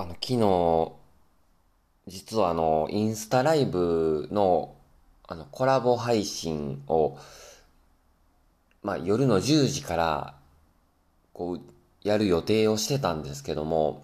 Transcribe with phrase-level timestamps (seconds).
[0.00, 0.92] あの、昨日、
[2.06, 4.74] 実はあの、インスタライブの、
[5.28, 7.18] あの、コラボ配信を、
[8.82, 10.34] まあ、夜の10時から、
[11.34, 11.60] こう、
[12.02, 14.02] やる予定をしてたんですけども、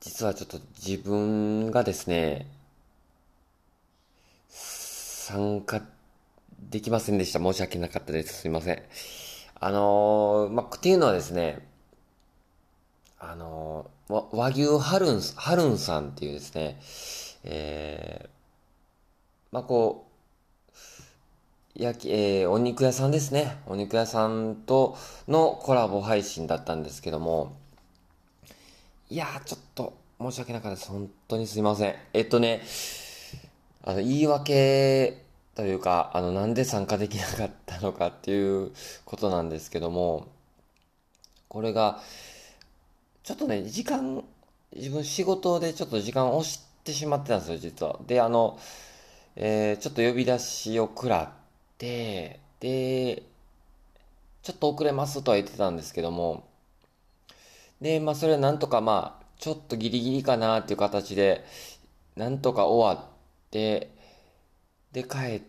[0.00, 2.46] 実はちょっと自分がですね、
[4.48, 5.82] 参加
[6.70, 7.40] できませんでした。
[7.40, 8.40] 申し訳なかったです。
[8.40, 8.82] すいません。
[9.60, 11.67] あのー、まあ、っていうのはですね、
[13.20, 16.80] あの、和牛ハルン、ハルンさんっていうですね、
[17.44, 18.28] えー、
[19.50, 20.08] まあ、こう、
[21.74, 23.58] 焼き、えー、お肉屋さんですね。
[23.66, 24.96] お肉屋さんと
[25.26, 27.56] のコラボ配信だったんですけども、
[29.10, 30.90] いやー、ちょっと申し訳なかったです。
[30.90, 31.94] 本当にすいません。
[32.12, 32.62] えっとね、
[33.82, 35.24] あの、言い訳
[35.54, 38.72] というか、あの、なんで参加できなかったのかっていう
[39.04, 40.28] ことなんですけども、
[41.48, 42.00] これが、
[43.28, 44.24] ちょっとね、時間、
[44.74, 48.00] 自分仕事でちょっと時間を押してしまってたんですよ、実は。
[48.06, 48.58] で、あの、
[49.36, 51.28] えー、ちょっと呼び出しを食らっ
[51.76, 53.22] て、で、
[54.42, 56.48] ちょっと遅れますとは言ってたんですけども、
[57.82, 61.44] で、まあ、それはなんとかまあ、ちょっとギリギリかなっていう形で、
[62.16, 63.90] なんとか終わって、
[64.92, 65.42] で、帰っ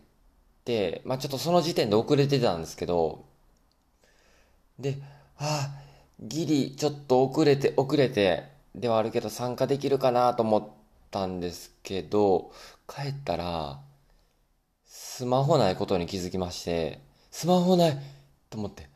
[0.66, 3.24] て、まあ、ちょっとその時点で遅れてたんですけど、
[4.78, 4.98] で、
[5.38, 5.89] ああ、
[6.22, 8.44] ギリ、ちょっと遅れて、遅れて、
[8.76, 10.68] ではあるけど参加できるかなと思っ
[11.12, 12.52] たんですけど、
[12.88, 13.80] 帰ったら、
[14.86, 17.00] スマホないことに気づきまして、
[17.32, 17.98] スマホない
[18.50, 18.90] と思って、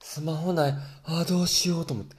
[0.00, 2.16] スマホない、ああ、どうしようと思って、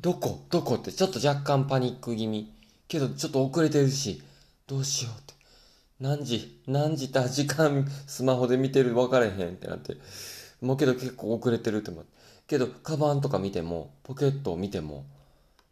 [0.00, 2.52] どこどこってちょっと若干パニック気味。
[2.88, 4.22] けどちょっと遅れてるし、
[4.66, 5.34] どうしようって。
[6.00, 9.96] 何時何時って時間スマホで見てる分かれへんってなって。
[10.60, 12.11] もうけど結構遅れてるって思って。
[12.52, 15.06] けど、カバンとか見ても、ポケットを見ても、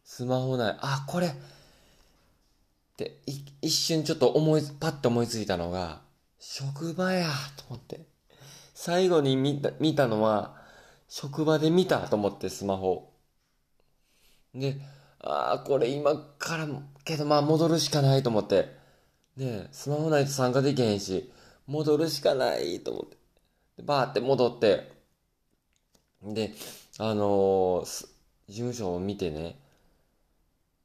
[0.03, 0.77] スマホない。
[0.81, 1.31] あ、これっ
[2.97, 3.21] て
[3.61, 6.01] 一瞬ちょっと思い、パッと思いついたのが、
[6.39, 7.29] 職場や
[7.59, 8.07] と思って。
[8.73, 10.57] 最後に見た、見たのは、
[11.07, 13.13] 職場で見たと思ってスマホ。
[14.55, 14.81] で、
[15.19, 16.67] ああ、これ今から、
[17.05, 18.75] けどまあ戻るしかないと思って。
[19.37, 21.31] で、スマホないと参加できへんし、
[21.67, 23.19] 戻るしかないと思って。
[23.77, 25.00] でバーって戻って、
[26.23, 26.53] で、
[26.99, 27.85] あのー、
[28.49, 29.59] 事務所を見てね、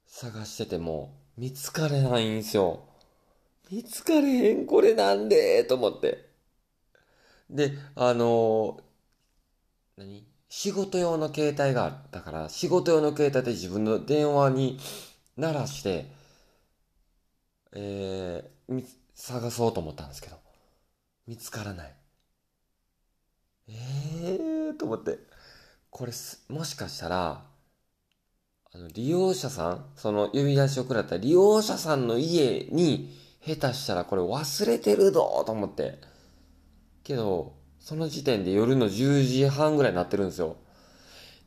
[0.08, 2.86] 探してても、見つかれないんですよ。
[3.70, 6.30] 見つかれへん、これなんでと思って。
[7.50, 8.82] で、あのー、
[9.98, 10.26] 何？
[10.48, 14.80] 仕事用の携帯があったから、仕事用の携帯で自分の電話に
[15.36, 16.06] 鳴らして、
[17.74, 20.38] えー、探そうと思ったんですけど、
[21.28, 21.94] 見つからない。
[23.68, 25.20] ええー、と思って。
[25.90, 26.12] これ
[26.50, 27.46] もしかしたら、
[28.74, 36.00] あの、利用者さん、その呼び出しをくらった利用者さんの家に、下手したらこれ忘れてるぞと思って。
[37.04, 40.58] けど、その時点で夜の10時半ぐらいになってるんですよ。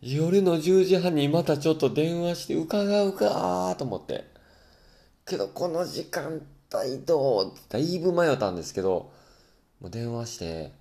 [0.00, 4.25] 夜の10時半にまたちょっと電話して伺うかと思って。
[5.27, 6.41] けど、この時間
[6.73, 7.53] 帯どう？
[7.69, 9.11] だいぶ迷ったんですけど、
[9.81, 10.73] もう電話して、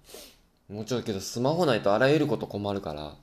[0.70, 3.16] もちょっとけどスマホないとあらゆること困るから、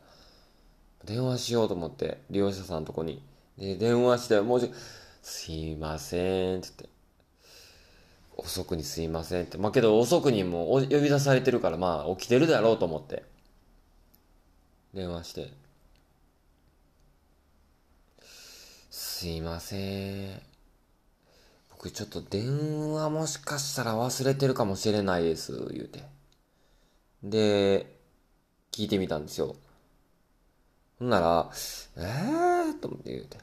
[1.04, 3.22] 電話しようと思って、利用者さんのとこに。
[3.58, 4.68] で、電話して、もうちょ、
[5.22, 6.94] すいません、って言って。
[8.36, 9.58] 遅くにすいませんって。
[9.58, 13.24] まあけど遅くにも呼び出されてるから、まあ起きてるだろうと思って。
[14.92, 15.52] 電話して。
[18.90, 20.42] すいません。
[21.70, 26.13] 僕ちょっと電話もしかしたら忘れてるかもしれないです、言うて。
[27.24, 27.86] で、
[28.70, 29.56] 聞いてみたんですよ。
[30.98, 31.50] ほんなら、
[31.96, 32.78] えー？
[32.80, 33.38] と思って言うて。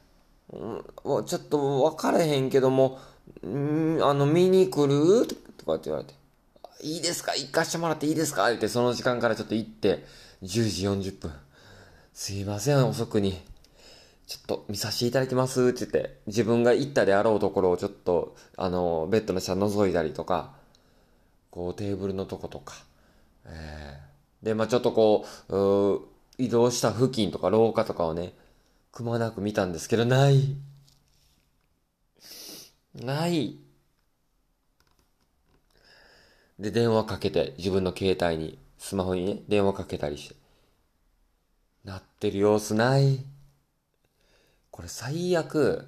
[0.53, 2.99] うん、ちょっと分かれへんけども、
[3.45, 5.25] んあの、見に来る？
[5.57, 6.13] とかって言われて。
[6.83, 7.33] いいですか？
[7.33, 8.51] 行かしてもらっていいですか？
[8.51, 10.03] って、その時間からちょっと行って、
[10.43, 10.47] 10
[11.01, 11.31] 時40分。
[12.13, 13.41] すいません、遅くに。
[14.27, 15.69] ちょっと見させていただきます？
[15.69, 20.51] って言って、自分が行ったであろうところをちょっと、あの、ベッドの下覗いたりとか、
[21.49, 22.75] こう、テーブルのとことか。
[23.45, 26.01] えー、で、まあちょっとこう、う
[26.37, 28.33] 移動した付近とか廊下とかをね、
[28.91, 30.55] くまなく見たんですけど、ない。
[32.95, 33.57] ない。
[36.59, 40.35] で、電話かけて、自分の携帯に、スマホにね、電話かけたりして。
[41.83, 43.25] なってる様子ない。
[44.69, 45.87] これ最悪、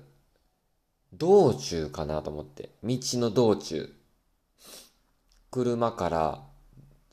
[1.14, 2.72] 道中かなと思って。
[2.84, 3.94] 道の道中。
[5.52, 6.53] 車から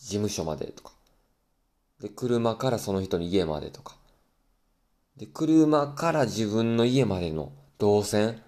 [0.01, 0.93] 事務所までとか。
[2.01, 3.97] で、車からその人の家までとか。
[5.17, 8.43] で、車から自分の家までの動線。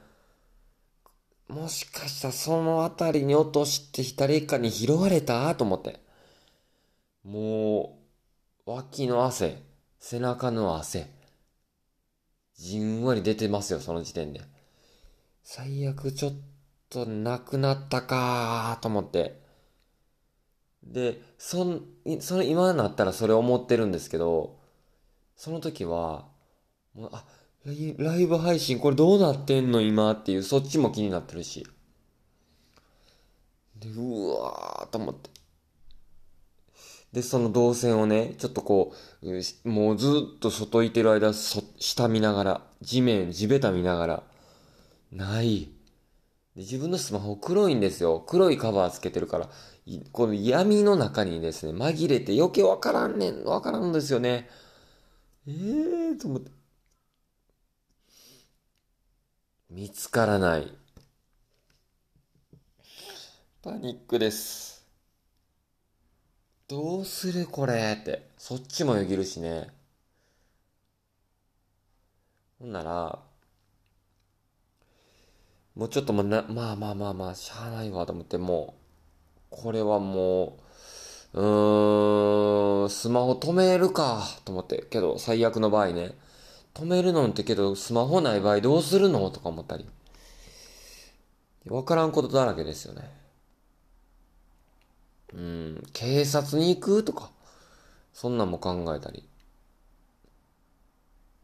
[1.49, 6.00] もしかしたらその辺りに落として誰かに拾われたと思って。
[7.22, 7.98] も
[8.66, 9.62] う、脇の汗、
[10.00, 11.10] 背中の汗、
[12.55, 14.40] じんわり出てますよ、その時点で。
[15.43, 16.32] 最悪ちょっ
[16.88, 19.43] となくなったかと思って。
[20.82, 21.82] で、そん、
[22.20, 24.60] その今になったらそれ思ってるんですけど、
[25.34, 26.28] その時は、
[26.94, 27.24] もう、あ、
[27.64, 31.66] ライブ配信これどうなってんの今っていう、そっちも気になってるし。
[33.76, 35.30] で、うわーと思って。
[37.12, 40.06] で、その動線をね、ちょっとこう、もうず
[40.36, 44.22] っと外いてる間、そ、下見ながら、地面、地べた見ながら、
[45.10, 45.64] ない。
[46.54, 48.22] で、自分のスマホ黒いんですよ。
[48.24, 49.50] 黒いカバーつけてるから、
[50.12, 54.49] この闇の中にですね、紛れて余計わからんねん、わからんですよね。
[55.46, 56.50] ええー、と思って。
[59.70, 60.73] 見つからない。
[63.62, 64.87] パニックです。
[66.69, 68.31] どうするこれって。
[68.38, 69.69] そっちもよぎるしね。
[72.61, 73.19] ほんなら、
[75.75, 78.81] もうちょっとまな、まあまあまあまあ、しゃあないわと思って、もう、
[79.52, 80.56] これはも
[81.34, 84.84] う、うーん、スマホ止めるかと思って。
[84.90, 86.12] けど、最悪の場合ね。
[86.75, 89.87] 止めるのってけど、スマホない場合どうするのとか思ったり。
[91.69, 93.10] わからんことだらけですよね。
[95.34, 97.31] うん、警察に行くとか、
[98.12, 99.28] そんなんも考えたり。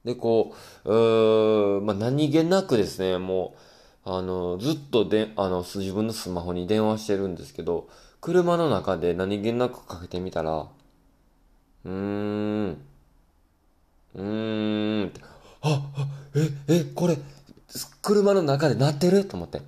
[0.04, 0.54] で、こ
[0.84, 3.67] う、うーまあ、何気なくですね、もう、
[4.10, 7.88] あの、ずっとで、あの、自分のスマホに電話してるんですけど、
[8.22, 10.66] 車の中で何気なくかけてみたら、
[11.84, 12.78] うーん、
[14.14, 15.20] うーんって、
[15.60, 17.19] あ、あ、え、え、これ、
[18.00, 19.26] 車の中で鳴ってる？
[19.26, 19.60] と思って、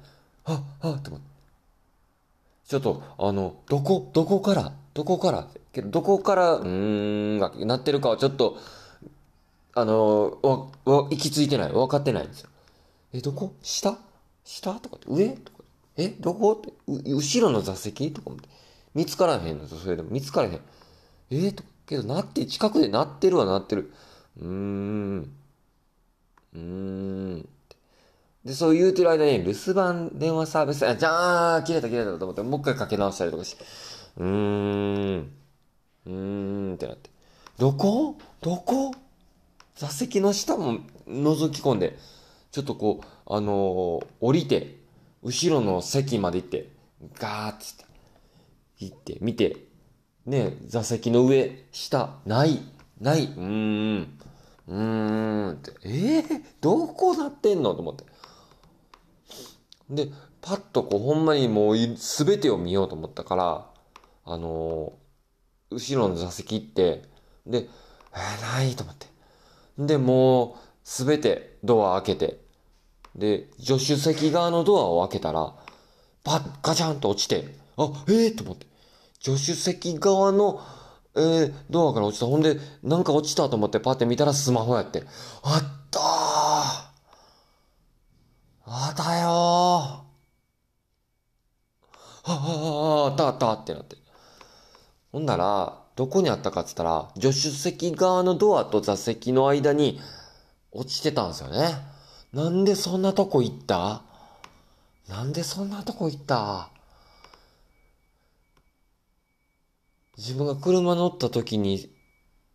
[0.47, 1.27] あ、あ、と思って。
[2.67, 8.57] ちょっと、あの、どこ、どこからどこからけど、どこから、うーん、が鳴ってるかはちょっと、
[9.75, 11.73] あの、わ、わ、行き着いてない。
[11.73, 12.49] 分かってないんですよ。
[13.13, 13.53] え、どこ？
[13.63, 13.99] 下？
[14.51, 15.29] 下とかって上？
[15.29, 15.59] とか。
[15.97, 16.53] え、どこ？
[16.53, 18.13] って、後ろの座席？
[18.13, 18.33] とか
[18.95, 20.61] 見つからへんのそれでも見つからへん。
[21.31, 23.93] えとけど、なって、近くで鳴ってるは鳴ってる。
[24.41, 25.33] うーん。
[26.55, 27.49] うーん。
[28.45, 33.65] で、そう言うてる間に、留守番電話サービス、あ、じゃあ、切れた切れたと思って、もう一回かけ直したりとかして、
[34.17, 35.31] うーん。
[36.07, 37.11] うーんってなって。
[37.59, 38.17] どこ？
[38.41, 38.93] どこ？
[39.77, 41.97] 座席の下も覗き込んで、
[42.51, 44.81] ちょっとこう、あの、降りて、
[45.23, 46.69] 後ろの席まで行って、
[47.15, 47.85] ガーって
[48.79, 49.57] 行って、見て、
[50.27, 52.59] ね、座席の上、下、ない、
[53.01, 54.19] ない、うーん。
[54.67, 57.75] うーんって、えー、どこなってんの？
[57.75, 58.05] と思って。
[59.91, 60.09] で、
[60.41, 63.71] パッとこう、ほんまにもう、すべてを見ようと思ったから、
[64.25, 67.05] あのー、後ろの座席行って、
[67.47, 67.69] で、
[68.13, 69.07] えー、ないと思って。
[69.79, 72.50] で、もう、すべてドア開けて、
[73.17, 75.55] で、助手席側のドアを開けたら、
[76.25, 78.67] パッ、ガチャンと落ちて、あ、ええー、と思って。
[79.21, 80.61] 助手席側の
[81.17, 82.27] えー、ドアから落ちた。
[82.27, 85.03] ほんで、なんか落ちたと思ってパッて見たらスマホやって。
[85.43, 86.03] あったー
[88.67, 90.11] あったよー
[92.25, 93.97] ああ、あったあったってなって。
[95.11, 100.01] ほんなら、どこにあったかって言ったら、助手席側のドアと座席の間に
[100.71, 101.90] 落ちてたんですよね。
[102.33, 104.03] なんでそんなとこ行った？
[105.09, 106.71] なんでそんなとこ行った？
[110.17, 111.91] 自分が車乗った時に、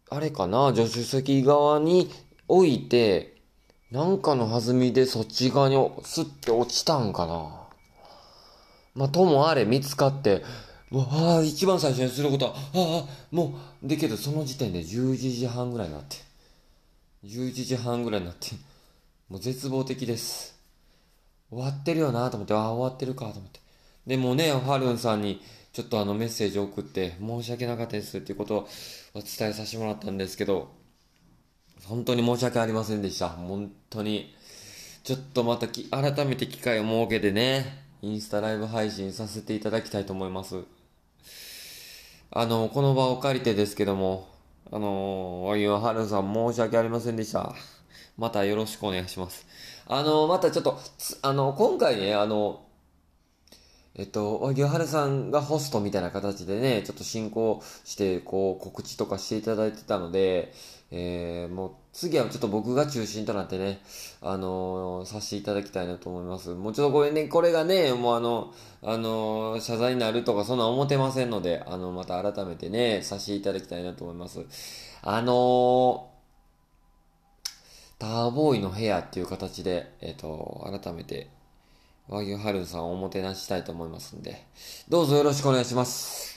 [0.10, 2.10] あれかな、助手席側に
[2.48, 3.36] 置いて、
[3.92, 7.62] なんかの弾みでそっち側にスッて落ちたんかな？
[8.94, 10.42] まあ、ともあれ見つかって、
[10.90, 16.16] わあ、一番最初にすることは、ああ、もう、でけどその時点で11時半ぐらいになって。
[17.26, 18.52] 11時半ぐらいになって、
[19.30, 20.60] もう絶望的です。
[21.50, 23.60] 終わってるよなと思って、ああ、終わってるかと思って。
[24.06, 25.42] でもね、ファルンさんに、
[25.74, 28.68] ちょっとあのメッセージを送って申し訳なかったですっていうことを
[29.14, 30.70] お伝えさせてもらったんですけど、
[31.86, 33.30] 本当に申し訳ありませんでした。
[33.30, 34.34] 本当に。
[35.04, 40.64] ちょっとまたき、改めて機会を設けてね、インスタライブ配信させていただきたいと思います。
[42.32, 44.28] あの、この場を借りてですけども、
[44.72, 47.54] あの、お湯はるさん申し訳ありませんでした。
[48.18, 49.46] またよろしくお願いします。
[49.88, 50.80] あの、またちょっと、
[51.22, 52.62] あの、今回ね、あの、
[53.98, 60.54] えっと、和牛春さんがホストみたいな形でね、ちょっと進行して、こう、告知とかしていただいてたので、
[60.92, 63.80] えー、もう、次はちょっと僕が中心となってね、
[64.22, 66.50] あのー、させていただきたいなと思います。
[66.50, 68.54] もうちょっとこれね、これがね、もうあの、
[68.84, 74.46] あのー、謝罪になるとかそんな思ってませんので、あの、また改めてね、させていただきたいなと思います。
[75.02, 76.15] あの、
[77.98, 81.30] ターボーイの部屋っていう形で、えっ、と、改めて、
[82.08, 84.46] 和牛ハルさんをおもてなしたいと思いますんで、
[84.90, 86.35] どうぞよろしくお願いします。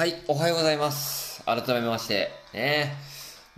[0.00, 1.44] はい、おはようございます。
[1.44, 2.94] 改めまして、ね、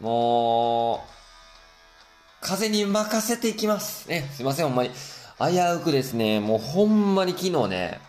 [0.00, 4.08] もう、風に任せていきます。
[4.08, 4.90] ね、すいません、ほんまに。
[5.38, 8.00] 危うくですね、もうほんまに昨日ね、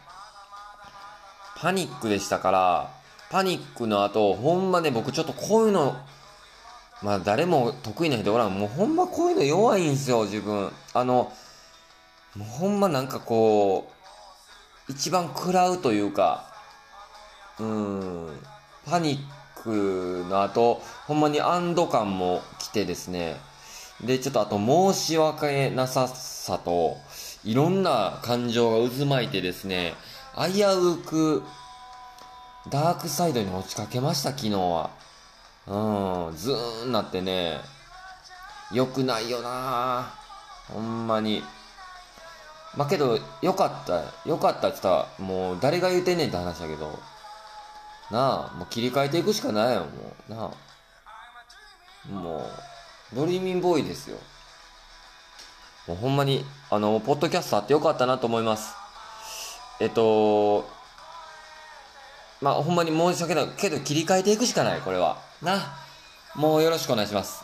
[1.57, 2.91] パニックでしたから、
[3.29, 5.95] パニックの後、ほんまね、僕ちょっとこういうの、
[7.03, 8.57] まあ誰も得意な人おらん。
[8.57, 10.73] もうほんまこういうの弱いんですよ、自分。
[10.95, 11.31] あの、
[12.35, 13.91] もうほんまなんかこ
[14.89, 16.51] う、一番食らうというか、
[17.59, 18.39] うん、
[18.85, 23.37] パニックの後、ほんまに安堵感も来てですね、
[24.01, 26.97] で、ちょっとあと申し訳なささと、
[27.43, 29.93] いろんな感情が渦巻いてですね、
[30.35, 31.43] 危うく、
[32.69, 34.89] ダークサイドに落ちかけました、昨日は。
[35.67, 37.59] うん、ずーんなってね、
[38.71, 40.13] 良くないよな。
[40.73, 41.43] ほんまに。
[42.75, 46.99] まあ、けど、よかった、よかったって言ったら、もう誰が言うてんねんって話だけど、
[48.11, 49.87] なあ、もう切り替えていくしかないよ、も
[50.29, 50.33] う。
[50.33, 50.51] なあ。
[52.11, 52.49] も
[53.13, 54.17] う、ドリーミンボーイですよ。
[55.87, 58.75] もうほんまに、あの、ポッドキャストあってよかったなと思います。
[59.79, 60.69] えっと、
[62.41, 65.17] まあ、ほんまに申し訳ないけど、切り替えていくしかない、これは。
[65.41, 65.75] な。
[66.35, 67.43] もうよろしくお願いします。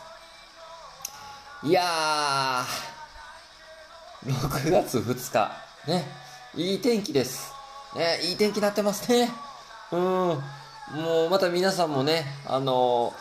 [1.62, 5.50] いやー、6月2日。
[5.86, 6.06] ね。
[6.54, 7.52] いい天気です。
[7.94, 9.30] ね、いい天気になってますね。
[9.92, 9.98] うん。
[9.98, 13.14] もうまた皆さんもね、あの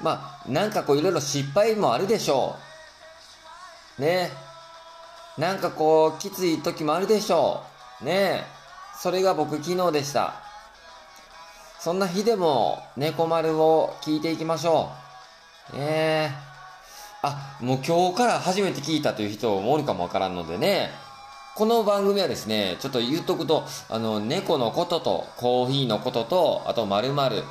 [0.00, 2.56] ー、まあ、なんかこういろいろ失敗もあるでしょ
[3.98, 4.02] う。
[4.02, 4.30] ね。
[5.38, 7.62] なんかこう、きつい時もあるでしょ
[8.00, 8.04] う。
[8.04, 8.44] ね
[8.98, 10.34] それが僕昨日でした。
[11.78, 14.90] そんな日でも、猫丸を聞いていきましょ
[15.74, 15.76] う。
[15.76, 16.32] ね
[17.22, 20.90] あ、もう今日から初めて聞いたという人もおるかもわからんのでね。
[21.56, 27.42] この番組はですね、ちょっと言っとくと、あの、猫のことと、コーヒーのことと、あと〇〇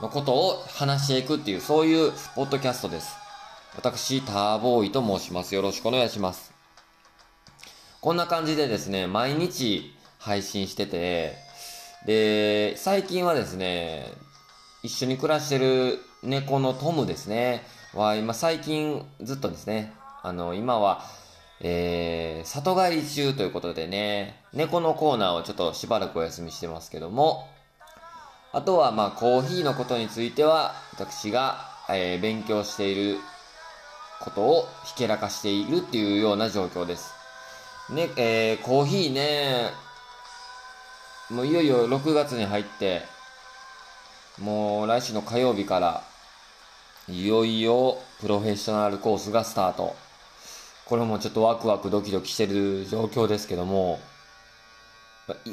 [0.00, 3.14] のことを話していくっていう、そういうポッドキャストです。
[3.76, 5.54] 私、ターボーイと申します。
[5.54, 6.52] よろしくお願いします。
[8.00, 11.36] こんな感じでですね、毎日配信してて、
[12.06, 14.08] で、最近はですね、
[14.82, 19.94] 一緒に暮らしてる猫のトムですね、は今最近ずっとですね、
[20.24, 21.04] あの、今は、
[21.60, 27.48] えー、里帰り中ということでね、猫のコーナーをちょっとしばらくお休みしてますけども、
[28.52, 31.56] あとはまあコーヒーのことについては、私が、
[31.88, 33.18] えー、勉強している
[34.20, 37.12] ことをひけらかしているっていうような状況です。
[37.90, 39.70] ね、えー、コーヒーね、
[41.30, 43.02] もういよいよ6月に入って、
[44.40, 46.02] もう来週の火曜日から、
[47.08, 50.03] いよいよプロフェッショナルコースがスタート。
[50.86, 54.00] これもちょっとワクワクドキドキしてる状況ですけども、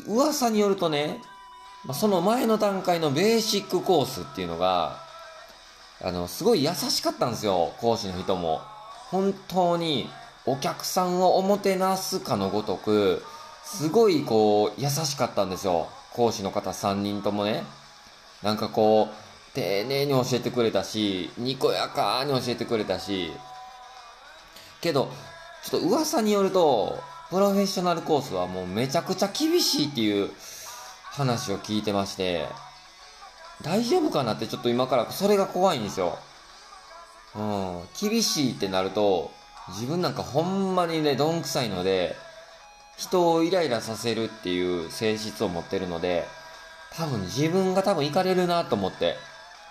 [0.07, 1.21] 噂によるとね、
[1.93, 4.99] その前の段階のベーシックコースっていうのが、
[6.03, 8.61] あの、すごい優しかったんですよ、講師の人も。
[9.09, 10.09] 本当に
[10.45, 13.23] お客さんをおもてなすかのごとく、
[13.63, 15.87] すごいこう、優しかったんですよ。
[16.13, 17.63] 講師の方3人ともね。
[18.43, 23.31] なんかこう、丁寧に教えてくれたし、にこやかに教えてくれたし、
[24.81, 25.11] けど、
[25.63, 30.31] ちょっと噂によると、プロフェッショナルコースはもうめちゃくちゃ厳しいっていう
[31.11, 32.47] 話を聞いてまして、
[33.61, 36.17] 大丈夫かなってちょっと今からそれが怖いんですよ。
[37.35, 39.31] うん、厳しいってなると、
[39.69, 42.15] 自分なんかほんまにね、どんくさいので、
[42.97, 46.25] 人をイライラさせるっていう性質を持ってるので、
[46.95, 49.15] 多分自分が多分行かれるなと思って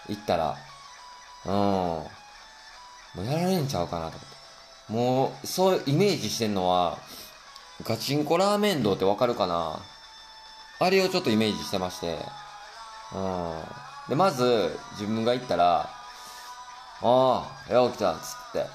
[0.08, 0.56] 行ったら、
[1.44, 2.10] うん、も
[3.18, 4.39] うやられんちゃうかなと思って。
[4.90, 6.98] もう、そうイメージしてんのは、
[7.84, 9.80] ガチンコラーメン堂ってわかるかな？
[10.80, 12.18] あれをちょっとイメージしてまして。
[13.14, 13.62] うん。
[14.08, 15.88] で、まず、自分が行ったら、
[17.02, 18.66] ああ、よう来た、つって。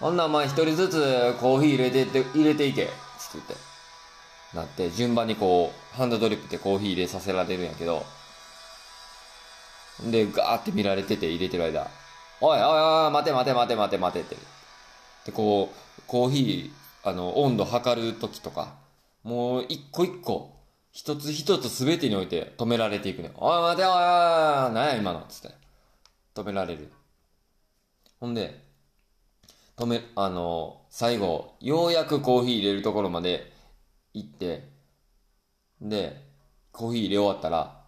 [0.00, 3.54] ほんならまあ一人ずつコーヒー入れてって、入れていけ、つって
[4.54, 8.04] なって、順番にこう、ハンドドリップでコーヒー入れさせられるんやけど、
[10.04, 11.88] で、ガーって見られてて入れてる間、
[12.40, 14.36] おいおいおい、待て待て待て待て待てって。
[15.26, 18.74] で、こう、コーヒー、あの、温度測るときとか、
[19.22, 20.54] もう一個一個、
[20.92, 23.30] 一つ一つ全てにおいて止められていくね。
[23.36, 23.98] おい待ておいおい、
[24.72, 25.54] 何や今のつって。
[26.34, 26.92] 止められる。
[28.20, 28.62] ほんで、
[29.76, 33.52] 止め、あの、最後、ようやくコーヒー入れるところまで
[34.14, 34.68] 行って、
[35.80, 36.22] で、
[36.72, 37.84] コーヒー入れ終わったら、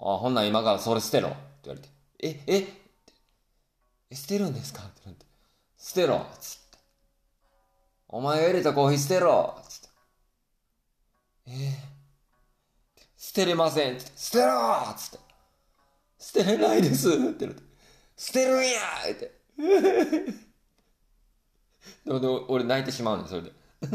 [0.00, 1.88] あ、ほんなん今からそれ捨てろって言われて、
[2.20, 2.83] ええ、
[4.16, 4.82] 捨てるんですか？
[4.82, 5.26] ってなって、
[5.78, 6.78] 捨てろつって。
[8.08, 9.88] お前が入れたコーヒー捨てろっつって。
[11.46, 11.72] えー、
[13.16, 15.18] 捨てれませんっつって、捨てろっつって。
[16.18, 17.62] 捨てれないですってなって、
[18.16, 18.72] 捨てるんや
[19.12, 19.40] って。
[22.06, 23.52] でも俺泣いてしまうねそれで。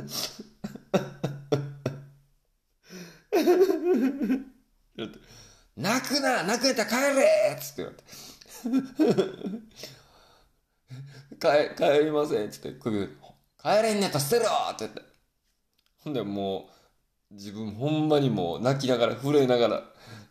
[5.76, 8.04] 泣くな泣くやったら帰れっつって言われて。
[11.40, 13.08] 帰、帰りませんっつって、首、
[13.62, 15.02] 帰れんねやったら捨てろって言って。
[16.04, 16.70] ほんでも
[17.32, 19.84] う、自分ほんまにもう泣きながら、震えながら、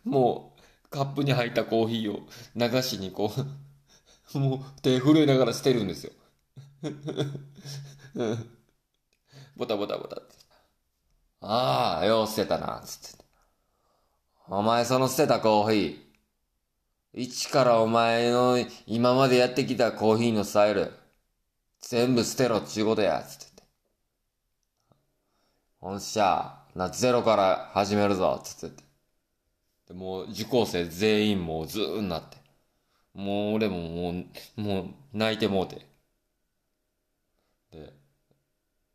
[0.03, 3.31] もう、カップに入ったコーヒーを流しにこ
[4.35, 6.11] う、もう手震えながら捨てるんですよ。
[9.55, 10.35] ボタボタボタって。
[11.41, 13.23] ああ、よう捨てたな、つって。
[14.47, 16.08] お前その捨てたコーヒー。
[17.21, 18.57] 一からお前の
[18.87, 20.93] 今までやってきたコーヒーのスタイル、
[21.81, 23.63] 全部捨てろっちゅうことや、つってて。
[25.81, 28.83] ほんしゃ、な、ゼロから始めるぞ、つってて。
[29.89, 32.37] で、もう受講生全員もうずーんなって。
[33.13, 34.11] もう俺もも
[34.57, 35.85] う、もう泣いてもうて。
[37.71, 37.93] で、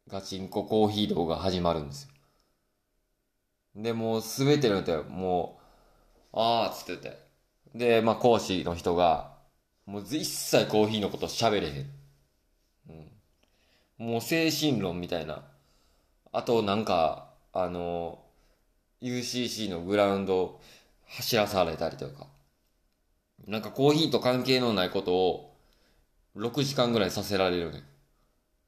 [0.09, 3.83] ガチンココーヒー動画始まるんですよ。
[3.83, 5.59] で、もうすべての人はも
[6.33, 7.24] う、あーっつってて。
[7.75, 9.33] で、まあ講師の人が、
[9.87, 11.91] もう一切コーヒーのこと喋れへん。
[13.99, 14.07] うん。
[14.07, 15.45] もう精神論みたいな。
[16.33, 18.19] あとなんか、あの、
[19.03, 20.61] UCC のグラウンド
[21.07, 22.27] 走らされたりとか。
[23.47, 25.57] なんかコーヒーと関係のないことを
[26.37, 27.83] 6時間ぐらいさせられるね。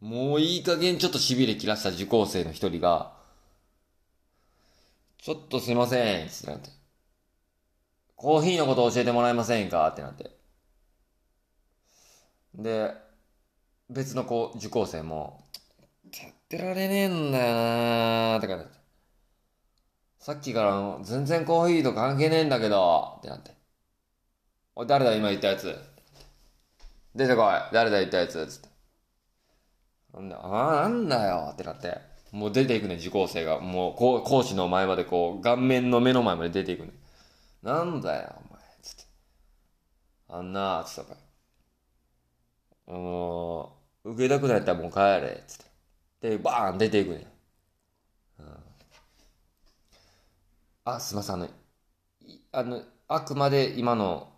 [0.00, 3.14] もういい加減ちょっと痺れ切らした受講生の一人が、
[5.18, 6.75] ちょっとすいません、つってなって。
[8.16, 9.86] コーヒーのこと教えてもらえませんか？
[9.88, 10.30] ってなって。
[12.54, 12.94] で、
[13.90, 15.44] 別の子、受講生も、
[16.04, 18.64] やってられねえんだよなーって感じ
[20.18, 23.50] さっきから全然コーヒーと関係ねえんだけど、ってなって。
[24.74, 25.78] おい、誰だ今言ったやつ。
[27.14, 27.44] 出てこい。
[27.72, 28.46] 誰だ言ったやつ？
[28.46, 28.68] つって。
[30.14, 31.50] なんだ、ああ、なんだよ。
[31.52, 31.98] ってなって。
[32.32, 33.60] もう出ていくね、受講生が。
[33.60, 36.92] もう、こう、講師の前までこう、顔面の目の前まで出ていくね。
[37.62, 38.62] なんだよ、お前。
[38.82, 39.04] つって。
[40.28, 42.94] あんな、つったから。
[42.94, 45.58] あのー、受けたくないったらもう帰れ、つっ
[46.20, 46.30] て。
[46.30, 47.26] で、バーン出ていくね。
[48.38, 48.46] うん。
[50.84, 51.48] あ、すいません、あの、
[52.52, 54.32] あの、あくまで今の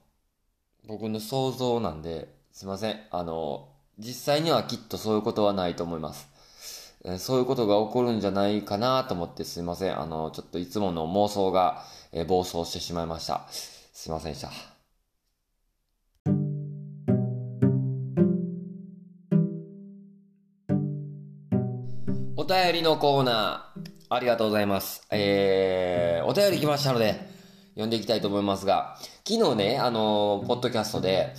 [0.87, 3.01] 僕の想像なんで、すいません。
[3.11, 6.29] あの、実際にはきっとそういうことはないと思います。
[7.19, 10.01] そういうことが起こるんじゃないかなと思ってすいません。
[10.01, 13.47] あの、ちょっといつもの妄想が、え暴走してしまいました。
[13.51, 14.51] すいませんでした。
[22.37, 25.07] お便りのコーナー、ありがとうございます。
[25.11, 27.29] えー、お便り来ましたので、
[27.71, 28.97] 読んでいきたいと思いますが、
[29.29, 31.35] 昨日ね、あの、ポッドキャストで、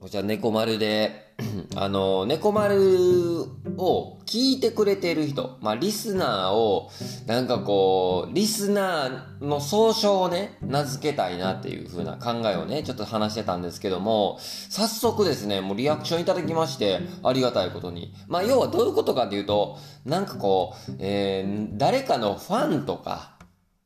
[0.00, 1.34] こちら猫丸で、
[1.74, 3.42] あの、猫丸
[3.78, 6.88] を聞いてくれてる人、まあ、リスナーを、
[7.26, 14.38] なんかこう、リスナーの総称をね、名付けたいなっていう風な考えをね、ちょっと話してたんですけども、
[14.70, 18.14] 早速ですね、もうリアクションいただきまして、ありがたいことに。
[18.28, 23.32] まあ、要はどういうことかっていうと、なんかこう、えー、誰かのファンとか、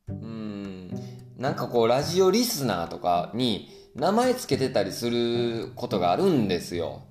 [0.09, 0.91] うん、
[1.39, 7.03] なんかこう、ラジオリスナーとかに、名前つけてたりすることがあるんですよ。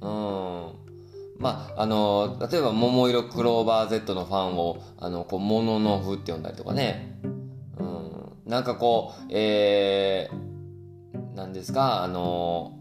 [0.00, 0.86] うん。
[1.38, 7.20] まあ、あの、例えば、桃色クローバー Z のファンを、あの、こう、モノノフって呼んだりとかね。
[7.78, 8.50] うん。
[8.50, 12.78] なんかこう、えー、なんですか、あの、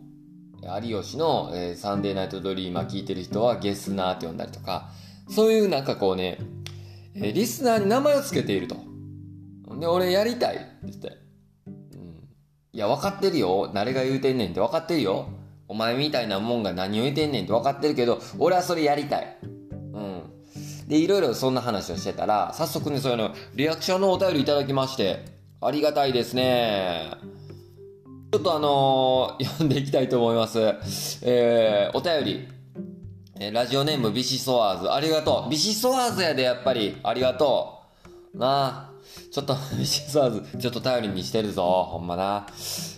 [0.81, 4.89] 有吉の、えー、サンデーナイトドリーマー聞いてる人はゲスナーって呼んだりとか、
[5.29, 6.39] そういうなんかこうね、
[7.13, 8.77] えー、リスナーに名前を付けていると。
[9.79, 11.24] で、俺やりたいって言って。
[12.75, 13.71] いや、分かってるよ。
[13.73, 15.29] 誰が言うてんねんって分かってるよ。
[15.69, 19.37] お前みたいなもんが何を言うてんねんって分かってるけど、俺はそれやりたい。
[19.93, 20.23] うん。
[20.85, 25.23] で、いろいろそんな話をしてたら、早速ね、そういうの、リアクションのお便りいただきまして、
[25.61, 27.11] ありがたいですね。
[28.33, 30.59] ちょっとあのー、 読んでいきたいと思います。
[31.21, 32.47] えー、お便り。
[33.39, 34.91] えラジオネームビシソワーズ。
[34.91, 35.49] ありがとう。
[35.49, 36.97] ビシソワーズやで、やっぱり。
[37.03, 37.79] ありがと
[38.33, 38.37] う。
[38.37, 38.94] なあ。
[39.31, 41.87] ちょっと、ビシソワーズ、ちょっと頼りにしてるぞ。
[41.91, 42.47] ほんまな。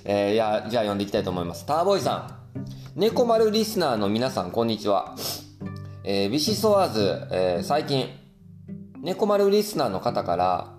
[0.06, 1.66] えー、いや、じゃあ読んでいきたいと思います。
[1.66, 2.60] ターボイさん。
[3.00, 5.16] 猫丸リスナーの皆さん、こんにちは。
[6.04, 8.10] えー、ビシソワーズ、えー、最近、
[9.02, 10.74] 猫丸リスナーの方から、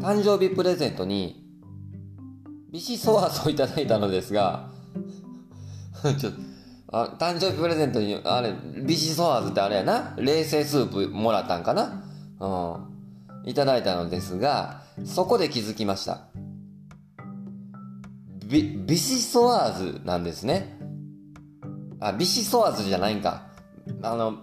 [0.00, 1.44] 誕生日プレゼントに、
[2.70, 4.70] ビシソワーズをいただいたのですが、
[6.18, 6.38] ちょっと、
[6.92, 8.52] あ、誕生日プレゼントに、あれ、
[8.82, 12.04] ビシソワーズってあれやな冷製スープもらったんかな
[12.40, 12.87] うん。
[13.48, 16.28] いただいたのですが、そこで気づきました。
[18.44, 20.78] ビ、ビシソワーズなんですね。
[21.98, 23.46] あ、ビシソワーズじゃないんか。
[24.02, 24.34] あの、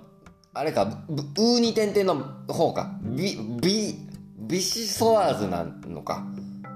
[0.55, 2.99] あれか、うーに点々の方か。
[3.03, 3.95] ビ、ビ、
[4.39, 6.25] ビシソワーズなのか。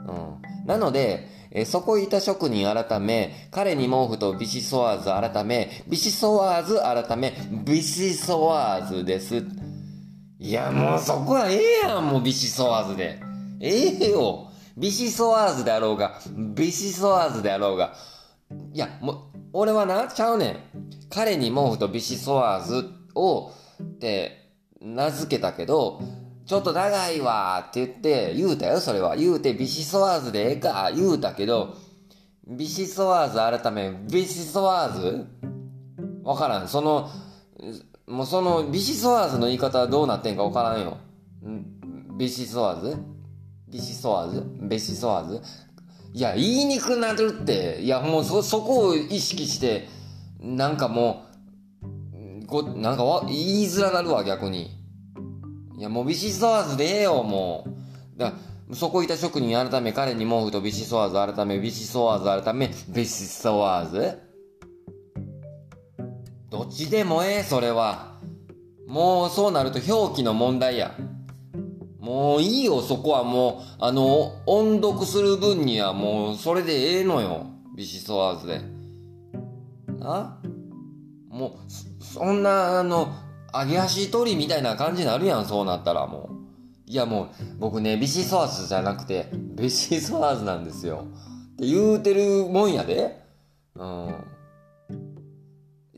[0.07, 0.67] うん。
[0.67, 7.33] なので、えそこいた職人改め、彼に毛布とビシソワーズ改め、ビシソワーズ改め、
[7.65, 9.43] ビシソワーズです。
[10.41, 13.21] いや、もうそこはええやん、もうビシソワーズで。
[13.59, 14.49] ええよ。
[14.77, 16.21] ビシソワーズであろうが、
[16.55, 17.93] ビシソワーズであろうが。
[18.73, 19.17] いや、もう、
[19.51, 20.57] 俺はな、ちゃうねん。
[21.09, 26.01] 彼に毛布とビシソワーズを、って名付けたけど、
[26.45, 29.17] ちょっと長いわって言って、言うたよ、それは。
[29.17, 31.75] 言うて、ビシソワーズでええか、言うたけど、
[32.47, 35.27] ビシソワーズ改め、ビシソワーズ？
[36.23, 36.69] わからん。
[36.69, 37.09] その、
[38.09, 40.97] もうその、ビシソワーズの言い方はどうなってんかわからんよ。
[42.17, 42.97] ビシソワーズ？
[43.69, 44.43] ビシソワーズ？
[44.61, 45.41] ビシソワーズ？
[46.13, 47.79] いや、言いにくくなるって。
[47.81, 49.87] いや、もうそ、そこを意識して、
[50.41, 51.25] なんかも
[52.41, 54.71] う、こなんかわ言いづらなるわ、逆に。
[55.77, 57.65] いや、もうビシソワーズでええよ、も
[58.17, 58.19] う。
[58.19, 58.33] だ
[58.73, 64.19] そこいた職人改め、彼に毛布とビシソワーズ改め、ビシソワーズ改め、ビシソワーズ？
[66.49, 68.17] どっちでもええ、それは。
[68.87, 70.95] もうそうなると表記の問題や。
[71.99, 77.45] もういいよ、そこはもう、あの、音読する分にはもう、それでええのよ。
[77.75, 78.61] ビシソワーズで。
[79.99, 80.41] な？
[81.29, 83.09] もう、そんな、あの、
[83.53, 86.89] 揚げ足取りみたいな感じになるやん、そうなったらもう。
[86.89, 91.05] いやもう、僕ね、ビシソワーズじゃなくて、ビシソワーズなんですよ。
[91.53, 93.21] って言うてるもんやで。
[93.75, 94.15] うん。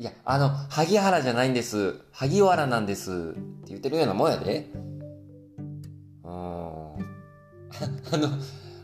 [0.01, 2.01] いや、あの、萩原じゃないんです。
[2.11, 3.11] 萩原なんです。
[3.11, 4.67] って言ってるようなもんやで。
[6.23, 6.31] うん。
[6.31, 6.97] あ
[8.17, 8.29] の、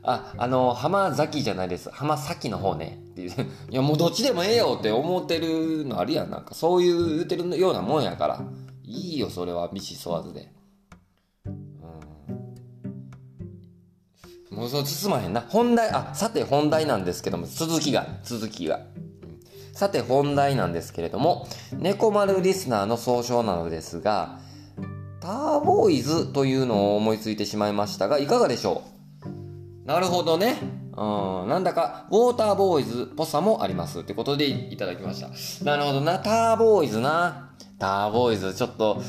[0.04, 1.90] あ、あの、浜崎じゃないです。
[1.90, 3.00] 浜崎の方ね。
[3.14, 3.32] っていう。
[3.72, 6.30] いや、もうどっちでもええよって思ってるのあるやん。
[6.30, 8.40] なんか、そういう言うてるようなもんやから。
[8.84, 10.52] いいよ、それは、ビシソワーズで。
[14.52, 14.58] うん。
[14.60, 15.42] もうそう包まへんな。
[15.42, 18.82] 本題、あ、さて本題なんですけども、続きが、続きが。
[19.78, 24.40] さて本題なんですけれども、猫丸リスナーの総称なのですが、
[25.20, 28.82] ターボーイズというのを思いついてしまいましたが、いかがでしょ
[29.24, 29.88] う？
[29.88, 30.58] なるほどね。
[30.94, 34.00] うん、なんだか、ウォーターボーイズっぽさもあります。
[34.00, 35.30] ってことでいただきました。
[35.64, 37.52] なるほどな、ターボーイズな。
[37.78, 39.04] ターボーイズ、ちょっと、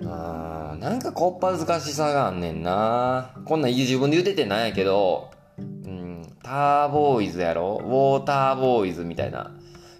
[0.00, 3.30] うん、なんかこっぱずかしさがあんねんな。
[3.46, 7.80] こんなん自分で言うててなんやけど、うん、ターボーイズやろ？
[7.82, 9.50] ウォーターボーイズみたいな。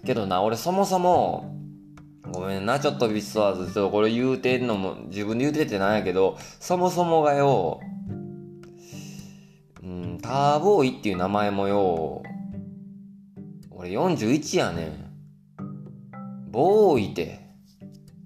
[0.05, 1.55] けどな、俺そもそも、
[2.31, 7.79] ごめんな、ちょっとビスワーズ、ちょっとこれ言うてんのも、自分で言うててなんやけど、そもそもがよ、
[9.81, 12.23] うん、ターボーイっていう名前もよ、
[13.71, 14.91] 俺41やねん。
[16.51, 17.39] ボーイって、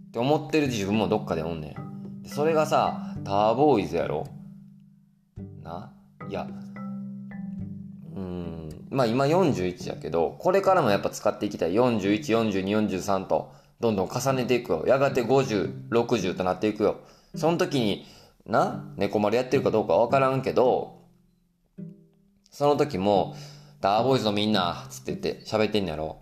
[0.08, 2.28] って思ってる自分もどっかでおんねん。
[2.28, 4.28] それがさ、ターボーイズやろ？
[5.64, 5.94] な？
[6.30, 6.67] いや、うん、
[8.90, 11.74] まあ今41やけど、これからもやっぱ使っていきたい。
[11.74, 12.20] 41、
[12.50, 14.86] 42、43と、どんどん重ねていくよ。
[14.88, 17.02] やがて50、60となっていくよ。
[17.36, 18.06] その時に、
[18.46, 21.04] な、猫丸やってるかどうかわからんけど、
[22.50, 23.36] その時も、
[23.82, 26.20] ターボイズのみんな、つって言って喋ってんやろ。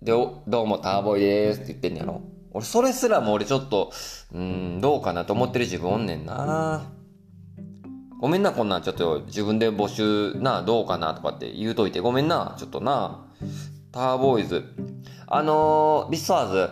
[0.00, 2.22] で、どうもターボイでーすって言ってんやろ。
[2.52, 3.92] 俺、それすらも俺ちょっと、
[4.32, 6.90] うん、どうかなと思ってる自分おんねんな。
[8.24, 12.00] ごめんな、こんなんちょっと自分で募集な、どうかなとかって言うといて。
[12.00, 13.26] ごめんな、ちょっとな。
[13.92, 14.64] ターボーイズ。
[15.26, 16.70] あのー、ビスワーズ。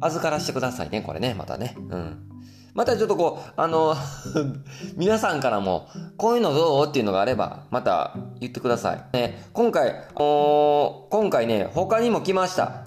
[0.00, 1.76] 預からしてくださいね、これね、またね。
[1.78, 2.28] うん。
[2.74, 3.94] またちょっとこう、あの、
[4.98, 9.16] 皆さんからも、こういうのどうっていうのがあれば、また言ってください。
[9.16, 12.86] ね、今回、あのー、今回ね、他にも来ました。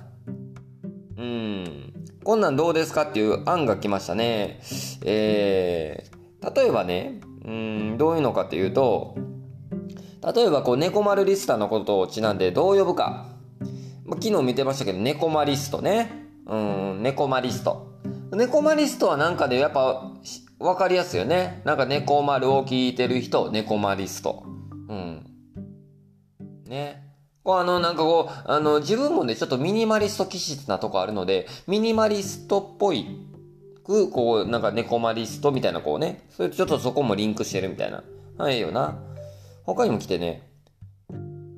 [1.17, 1.94] うん。
[2.25, 4.59] こんなんどうですかっていう案が来ましたね。
[5.03, 9.15] えー、例えばね、うん、どういうのかっていうと、
[10.33, 13.27] 例えばこう、猫丸リスターのことをちなんでどう呼ぶか。
[14.09, 16.27] 昨日見てましたけど、猫マリストね。
[16.47, 17.93] うん、猫マリスト。
[18.31, 20.11] 猫マリストはなんかでやっぱ、
[20.57, 21.61] わかりやすいよね。
[21.63, 24.45] なんか猫丸を聞いてる人、猫マリスト。
[24.89, 25.27] うん。
[26.65, 27.05] ね。
[27.45, 33.05] こうあの、なんかこう、あの、自分もね、ちょっとミニマリスト気質なとこあるので、ミニマリストっぽい
[33.84, 38.03] く、こう、なんか猫マリストみたいなこうね、それちょっとそこもリンクしてるみたいな。
[38.39, 38.97] はい、いいよな。
[39.63, 40.49] 他にも来てね、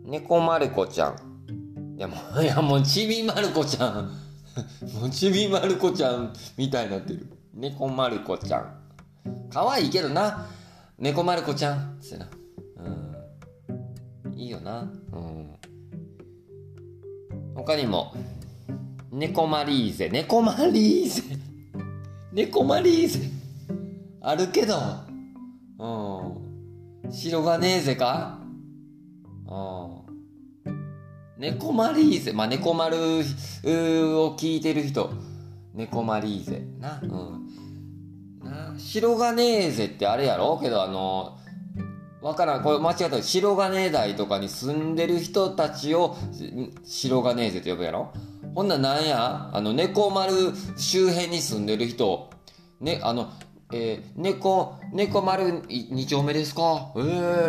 [0.03, 1.95] 猫まる子ちゃん。
[1.97, 4.11] いやもう、 いやもうちびまる子ちゃん。
[4.99, 7.27] もうちびまる子ちゃんみたいになってる。
[7.53, 8.77] 猫まる子ちゃん。
[9.49, 10.47] 可愛いけどな。
[10.99, 11.77] 猫まる子ちゃん。
[11.77, 12.27] ってな。
[12.77, 14.33] うん。
[14.37, 14.81] いいよな。
[15.13, 15.57] うん。
[17.57, 18.13] 他にも、
[19.11, 20.09] 猫マリーゼ。
[20.09, 21.23] 猫マリーゼ。
[22.31, 23.31] 猫マリーゼ。
[24.21, 24.75] あるけど、
[25.79, 27.11] うん。
[27.11, 28.37] 白がねえぜか？
[29.47, 31.39] うん。
[31.39, 32.31] 猫マリーゼ。
[32.31, 33.01] まあ、猫丸を
[34.37, 35.09] 聞いてる人。
[35.73, 36.61] 猫マリーゼ。
[36.79, 36.99] な。
[37.01, 37.47] うん。
[38.43, 38.75] な。
[38.77, 40.59] 白がねえぜってあれやろ？
[40.61, 41.39] けど、あの、
[42.27, 42.63] わからん。
[42.63, 43.21] これ間違った。
[43.21, 46.17] 白金台とかに住んでる人たちを
[46.83, 48.11] 白金勢と呼ぶやろ？
[48.53, 49.49] ほんななんや？
[49.53, 52.29] あの、猫丸周辺に住んでる人、
[52.81, 53.29] ね、あの、
[53.71, 56.91] えー、猫、猫丸2丁目ですか？
[56.97, 57.03] ええ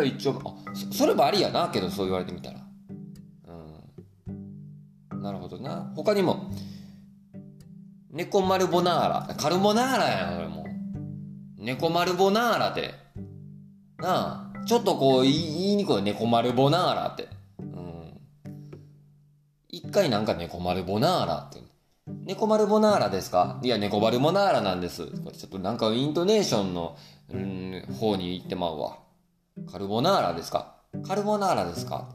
[0.05, 0.39] ー、1丁目。
[0.39, 2.59] あそ、それもありやな、けどそう言われてみたら。
[5.11, 5.21] うん。
[5.21, 5.91] なるほどな。
[5.95, 6.51] 他にも、
[8.11, 9.35] 猫丸ボナーラ。
[9.35, 10.65] カルボナーラやん、俺も。
[11.57, 12.93] 猫丸ボナーラで。
[13.97, 14.48] なあ。
[14.65, 17.27] ちょっとこう言いにくい猫丸ボナーラって。
[17.59, 18.19] うん。
[19.67, 21.59] 一回なんか猫丸ボナーラって。
[22.25, 23.59] 猫丸ボナーラですか？
[23.63, 25.07] いや、猫丸ボナーラなんです。
[25.07, 26.97] ちょっとなんかイントネーションの、
[27.33, 28.97] うん、方に行ってまうわ。
[29.71, 30.75] カルボナーラですか？
[31.07, 32.09] カルボナーラですか？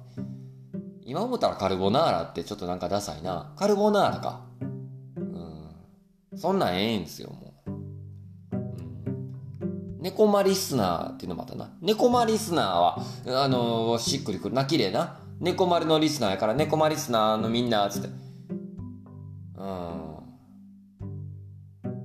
[1.04, 3.52] 今思ったらカルボナーラってちょっとなんかダサいな。
[3.56, 4.46] カルボナーラか。
[5.16, 5.70] うん。
[6.36, 7.32] そんなんええんですよ、
[10.04, 11.70] 猫マリスナーっていうのもあったな。
[11.80, 12.98] 猫マリスナーは、
[13.42, 14.66] あのー、しっくりくるな。
[14.66, 15.18] 綺麗な。
[15.40, 18.08] 猫丸のリスナーやから、猫マリスナーのみんな、つって。
[19.56, 20.16] うん。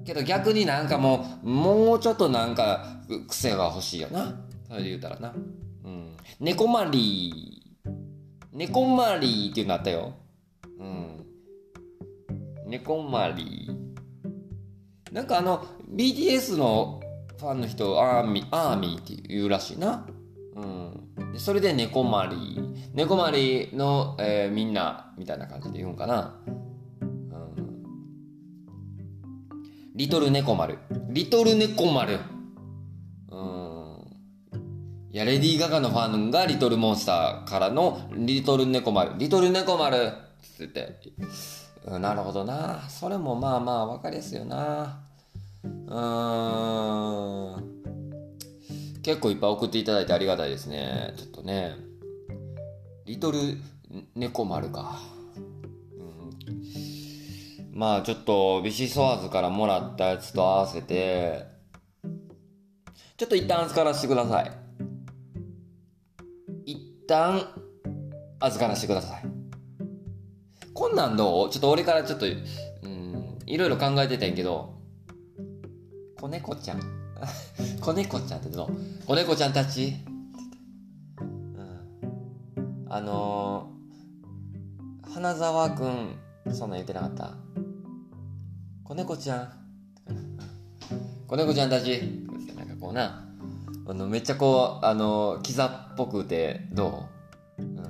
[0.06, 4.46] けど逆になんかもう、もうちょっとなんか、癖が欲しいよな。
[4.70, 5.34] それで言うたらな。
[5.84, 6.16] うん。
[6.40, 7.90] 猫マリー。
[8.54, 10.14] 猫マリーっていうのあったよ。
[10.80, 11.26] うん。
[12.66, 15.14] 猫マリー。
[15.14, 17.02] なんかあの、BTS の
[17.40, 20.06] ファンの人アーミー、アーミーって言うらしいな。
[20.56, 21.32] うん。
[21.32, 22.60] でそれで猫まり。
[22.94, 26.36] 猫まりの、えー、みんな、みたいな感じで言うんかな。
[26.46, 27.56] うん。
[29.96, 30.80] リトル猫丸。
[31.12, 32.20] リトル猫丸。
[33.32, 34.06] うん。
[35.12, 39.14] いや、レディー・ガガのファンがリトルモンスターからのリトル猫丸。
[39.18, 40.12] リトル猫丸って
[40.60, 41.00] 言って。
[41.86, 42.82] うん、なるほどな。
[42.90, 45.09] それもまあまあわかりやすいよな。
[45.64, 45.70] うん。
[49.02, 51.14] 結構いっぱい送っていただいてありがたいですね。
[51.18, 51.76] ちょっとね。
[53.06, 53.40] リトル
[54.16, 55.00] 猫丸か。
[55.36, 55.44] うん、
[57.74, 61.46] まあちょっとビシソワーズからもらったやつと合わせて、
[63.18, 64.52] ちょっと一旦預からせてください。
[66.66, 67.48] 一旦
[68.40, 69.24] 預からせてください。
[70.74, 71.50] こんなんどう？
[71.50, 72.36] ちょっと俺からちょっと、うん、
[73.48, 74.79] いろいろ考えてたんやけど、
[76.20, 76.82] 子猫ちゃん。
[77.82, 79.06] 子猫ちゃんってどう？
[79.06, 79.94] 子猫ちゃんたち、
[81.20, 86.16] うん、あのー、花沢くん
[86.52, 87.34] そんなん言ってなかった？
[88.84, 89.52] 子猫ちゃん？
[91.28, 92.02] 子猫ちゃんたち？
[92.58, 93.26] なんかこうな。
[93.88, 97.06] あのめっちゃこうあのキザっぽくてど
[97.58, 97.86] う、うん、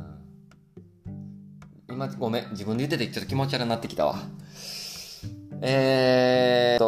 [1.89, 2.51] 今ごめん。
[2.51, 4.15] 自分で言っててちょっと気持ち悪くなってきたわ。
[5.61, 6.85] えーっと、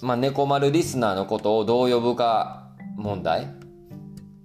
[0.00, 3.48] まあ、猫丸リスナーのことをどう呼ぶか問題。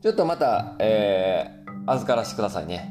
[0.02, 2.90] ちょっとまた、えー、預からしてくださいね。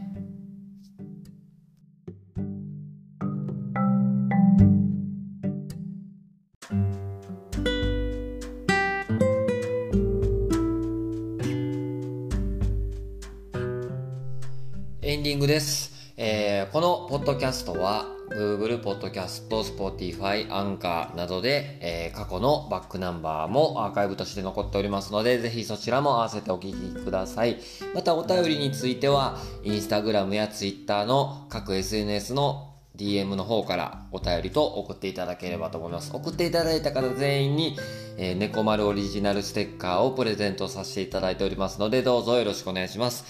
[15.03, 16.15] エンディングです。
[16.17, 27.59] えー、このポッドキャストは Google Podcast、Spotify、Anchor などで、えー、過去のバックナンバーもアーカイブとして残っておりますので、ぜひそちらも合わせてお聞きください。
[27.95, 36.11] またお便りについては、Instagram や Twitter の各 SNS の DM の方からお便りと送っていただければと思います。
[36.15, 37.77] 送っていただいた方全員に、
[38.19, 43.25] えー、猫丸オリジナルステッカーをプレゼントさせていただいておりますので、どうぞよろしくお願いします。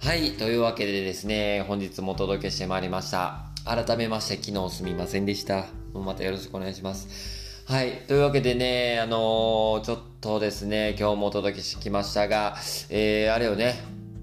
[0.00, 3.53] はい、というわけでですね、本日もお届けしてまいりました。
[3.64, 5.64] 改めまして、昨日すみませんでした。
[5.94, 7.64] またよろしくお願いします。
[7.66, 8.02] はい。
[8.06, 12.56] というわけでね、あのー、ちょっとですね、今日もお届けしてきましたが、
[12.90, 13.76] えー、あれよね、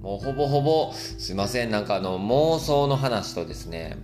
[0.04, 3.98] もうほぼほぼ、すいません、なんかあの、妄想の話とですね、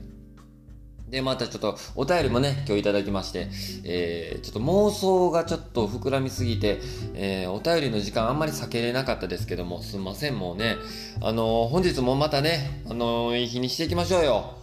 [1.07, 3.47] で、またちょっとお便りもね、今日いただきまして、
[3.83, 6.79] えー、ちょっと妄想がちょっと膨らみすぎて、
[7.13, 10.77] えー、お便りの時間あんまり避けれなかったですけども、すいません、もうね、
[11.21, 14.56] あのー、本日もまたね、あのー、いい日にしていきましょうよ。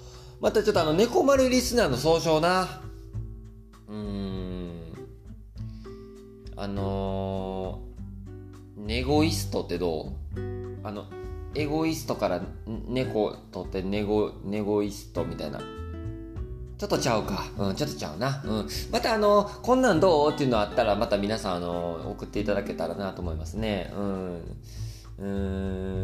[0.44, 2.82] またちょっとあの、猫丸リスナーの総称な、
[3.88, 4.92] うーん、
[6.54, 10.86] あのー、ネゴイストってどう？
[10.86, 11.06] あの、
[11.54, 15.60] エゴイストから猫取ってネゴ、ネゴイストみたいな。
[15.60, 17.46] ちょっとちゃうか。
[17.56, 18.42] うん、ちょっとちゃうな。
[18.44, 18.68] うん。
[18.92, 23.90] またあの、こんなんどうっていうのあったら、また皆さんあの、送っていただけたらなと思いますね。
[23.96, 24.36] うん。
[25.20, 25.26] うー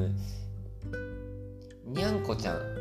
[0.07, 0.16] ん。
[1.92, 2.80] にゃんこちゃん。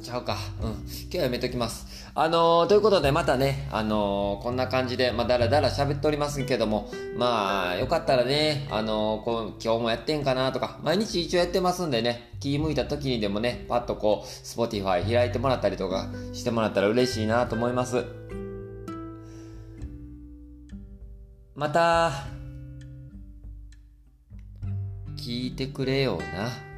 [0.00, 0.36] ちゃうか。
[0.62, 0.70] うん。
[0.70, 2.10] 今日はやめときます。
[2.14, 18.04] あのー、ということでまたね、あのー、こんな感じで、まあ、だらだら喋っておりますけども、まあ、よかったらね、あのー、こう今日もやってんかなとか、毎日一応やってますんでね、気向いた時にでもね、パッとこう、Spotify 開いてもらったりとかしてもらったら嬉しいなと思います。
[21.54, 22.12] また、
[25.16, 26.69] 聞いてくれよな。